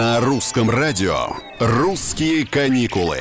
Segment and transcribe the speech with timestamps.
[0.00, 1.26] На русском радио
[1.58, 3.18] «Русские каникулы».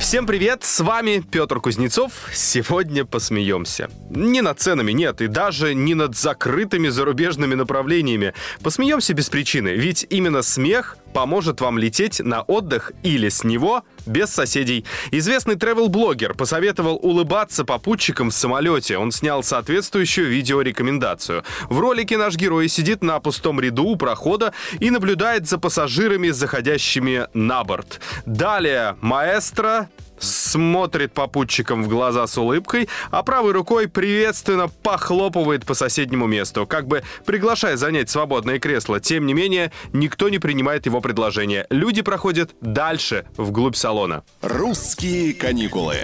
[0.00, 2.12] Всем привет, с вами Петр Кузнецов.
[2.32, 3.90] Сегодня посмеемся.
[4.08, 8.32] Не над ценами, нет, и даже не над закрытыми зарубежными направлениями.
[8.62, 14.30] Посмеемся без причины, ведь именно смех поможет вам лететь на отдых или с него без
[14.30, 14.84] соседей.
[15.10, 18.98] Известный travel-блогер посоветовал улыбаться попутчикам в самолете.
[18.98, 21.44] Он снял соответствующую видеорекомендацию.
[21.68, 27.26] В ролике наш герой сидит на пустом ряду у прохода и наблюдает за пассажирами, заходящими
[27.34, 28.00] на борт.
[28.26, 29.88] Далее маэстро
[30.20, 36.86] смотрит попутчикам в глаза с улыбкой, а правой рукой приветственно похлопывает по соседнему месту, как
[36.86, 39.00] бы приглашая занять свободное кресло.
[39.00, 41.66] Тем не менее, никто не принимает его предложение.
[41.70, 44.22] Люди проходят дальше, вглубь салона.
[44.42, 45.96] «Русские каникулы».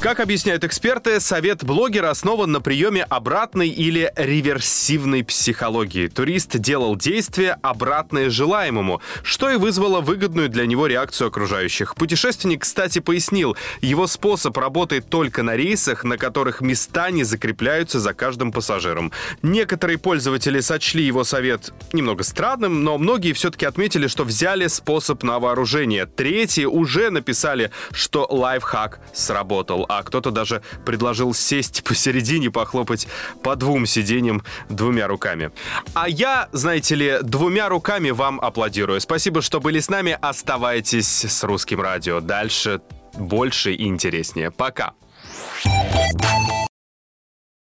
[0.00, 6.06] Как объясняют эксперты, совет блогера основан на приеме обратной или реверсивной психологии.
[6.06, 11.96] Турист делал действие обратное желаемому, что и вызвало выгодную для него реакцию окружающих.
[11.96, 13.47] Путешественник, кстати, пояснил,
[13.80, 19.12] его способ работает только на рейсах, на которых места не закрепляются за каждым пассажиром.
[19.42, 25.38] Некоторые пользователи сочли его совет немного странным, но многие все-таки отметили, что взяли способ на
[25.38, 26.06] вооружение.
[26.06, 33.08] Третьи уже написали, что лайфхак сработал а кто-то даже предложил сесть посередине, похлопать
[33.42, 35.50] по двум сиденьям двумя руками.
[35.94, 39.00] А я, знаете ли, двумя руками вам аплодирую.
[39.00, 40.16] Спасибо, что были с нами.
[40.20, 42.20] Оставайтесь с русским радио.
[42.20, 42.80] Дальше
[43.18, 44.50] больше и интереснее.
[44.50, 44.94] Пока.